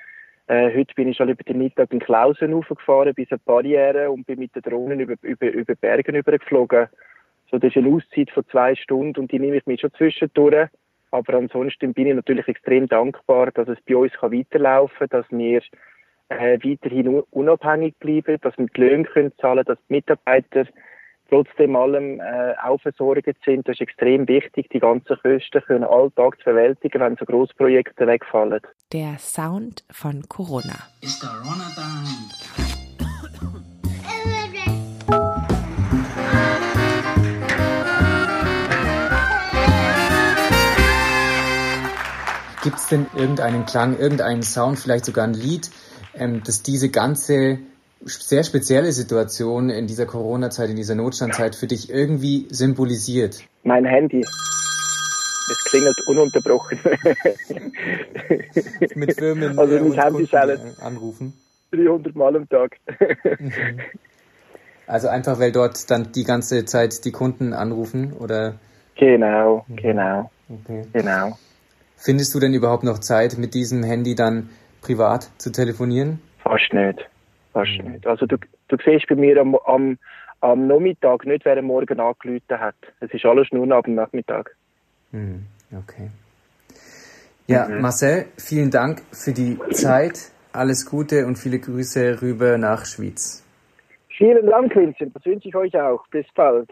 äh, 0.49 0.75
heute 0.75 0.95
bin 0.95 1.07
ich 1.07 1.15
schon 1.15 1.29
über 1.29 1.43
den 1.43 1.59
Mittag 1.59 1.93
in 1.93 1.99
Klausen 1.99 2.55
hochgefahren 2.55 3.13
bis 3.13 3.31
eine 3.31 3.37
Barriere 3.37 4.09
und 4.09 4.25
bin 4.25 4.39
mit 4.39 4.55
den 4.55 4.63
Drohnen 4.63 4.99
über, 4.99 5.13
über, 5.21 5.47
über 5.51 5.75
Bergen 5.75 6.15
übergeflogen. 6.15 6.87
So, 7.51 7.59
das 7.59 7.69
ist 7.69 7.77
eine 7.77 7.93
Auszeit 7.93 8.31
von 8.31 8.43
zwei 8.49 8.73
Stunden 8.73 9.19
und 9.19 9.31
die 9.31 9.37
nehme 9.37 9.57
ich 9.57 9.67
mir 9.67 9.77
schon 9.77 9.93
zwischendurch. 9.93 10.69
Aber 11.11 11.33
ansonsten 11.35 11.93
bin 11.93 12.07
ich 12.07 12.15
natürlich 12.15 12.47
extrem 12.47 12.87
dankbar, 12.87 13.51
dass 13.51 13.67
es 13.67 13.77
bei 13.87 13.95
uns 13.95 14.13
kann 14.13 14.31
weiterlaufen 14.31 15.09
kann, 15.09 15.21
dass 15.21 15.25
wir 15.31 15.61
äh, 16.29 16.59
weiterhin 16.63 17.21
unabhängig 17.31 17.95
bleiben, 17.99 18.37
dass 18.41 18.57
wir 18.57 18.67
die 18.67 18.81
Löhne 18.81 19.03
können 19.05 19.33
zahlen 19.39 19.65
dass 19.65 19.79
die 19.89 19.93
Mitarbeiter 19.93 20.65
trotzdem 21.29 21.75
allem 21.75 22.19
äh, 22.19 22.53
auch 22.63 22.81
versorgt 22.81 23.37
sind. 23.45 23.67
Das 23.67 23.75
ist 23.75 23.81
extrem 23.81 24.27
wichtig, 24.27 24.69
die 24.69 24.79
ganzen 24.79 25.17
Kosten 25.17 25.61
können 25.65 25.83
Alltag 25.83 26.37
zu 26.39 26.45
bewältigen, 26.45 27.01
wenn 27.01 27.17
so 27.17 27.25
Großprojekte 27.25 28.07
wegfallen. 28.07 28.61
Der 28.91 29.17
Sound 29.19 29.83
von 29.91 30.23
Corona. 30.27 30.87
It's 31.01 31.19
Corona 31.19 31.69
time. 31.75 32.68
Gibt 42.63 42.77
es 42.77 42.87
denn 42.87 43.05
irgendeinen 43.15 43.65
Klang, 43.65 43.97
irgendeinen 43.97 44.43
Sound, 44.43 44.79
vielleicht 44.79 45.05
sogar 45.05 45.25
ein 45.25 45.33
Lied, 45.33 45.69
ähm, 46.13 46.41
das 46.45 46.61
diese 46.61 46.89
ganze 46.89 47.59
sehr 48.05 48.43
spezielle 48.43 48.91
Situation 48.91 49.69
in 49.69 49.87
dieser 49.87 50.05
Corona-Zeit, 50.05 50.69
in 50.69 50.75
dieser 50.75 50.95
Notstandzeit 50.95 51.55
für 51.55 51.67
dich 51.67 51.89
irgendwie 51.89 52.47
symbolisiert? 52.49 53.43
Mein 53.63 53.85
Handy. 53.85 54.21
Es 54.21 55.63
klingelt 55.65 55.97
ununterbrochen. 56.07 56.79
Mit 58.95 59.13
Firmen 59.13 59.57
also 59.59 59.75
äh, 59.75 59.81
mein 59.81 59.99
Handy 59.99 60.27
anrufen? 60.81 61.33
300 61.71 62.15
Mal 62.15 62.35
am 62.35 62.49
Tag. 62.49 62.77
Mhm. 63.39 63.79
Also 64.87 65.07
einfach, 65.07 65.39
weil 65.39 65.51
dort 65.51 65.89
dann 65.91 66.11
die 66.13 66.23
ganze 66.23 66.65
Zeit 66.65 67.05
die 67.05 67.11
Kunden 67.11 67.53
anrufen, 67.53 68.13
oder? 68.13 68.55
Genau, 68.95 69.63
mhm. 69.67 69.75
genau. 69.75 70.31
Okay. 70.49 70.81
Genau. 70.93 71.37
Findest 72.01 72.33
du 72.33 72.39
denn 72.39 72.53
überhaupt 72.53 72.83
noch 72.83 72.99
Zeit, 72.99 73.37
mit 73.37 73.53
diesem 73.53 73.83
Handy 73.83 74.15
dann 74.15 74.49
privat 74.81 75.29
zu 75.37 75.51
telefonieren? 75.51 76.21
Fast 76.41 76.73
nicht. 76.73 77.05
Fast 77.51 77.71
mhm. 77.83 77.91
nicht. 77.91 78.07
Also 78.07 78.25
du, 78.25 78.37
du 78.69 78.77
siehst 78.85 79.07
bei 79.07 79.15
mir 79.15 79.39
am, 79.39 79.55
am, 79.65 79.97
am 80.39 80.67
Nachmittag 80.67 81.25
nicht, 81.25 81.43
wer 81.43 81.57
am 81.57 81.65
Morgen 81.65 81.99
angerufen 81.99 82.59
hat. 82.59 82.75
Es 83.01 83.13
ist 83.13 83.25
alles 83.25 83.47
nur 83.51 83.69
ab 83.75 83.85
dem 83.85 83.95
Nachmittag. 83.95 84.55
Mhm. 85.11 85.45
Okay. 85.71 86.09
Ja, 87.47 87.67
mhm. 87.67 87.81
Marcel, 87.81 88.27
vielen 88.37 88.71
Dank 88.71 89.01
für 89.11 89.33
die 89.33 89.59
Zeit. 89.71 90.31
Alles 90.53 90.85
Gute 90.85 91.25
und 91.25 91.37
viele 91.37 91.59
Grüße 91.59 92.21
rüber 92.21 92.57
nach 92.57 92.85
Schwyz. 92.85 93.45
Vielen 94.17 94.45
Dank, 94.47 94.75
Vincent. 94.75 95.15
Das 95.15 95.25
wünsche 95.25 95.49
ich 95.49 95.55
euch 95.55 95.75
auch. 95.75 96.07
Bis 96.07 96.25
bald. 96.33 96.69